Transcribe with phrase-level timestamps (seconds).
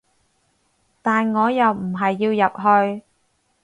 [1.03, 3.03] 但我又唔係要入去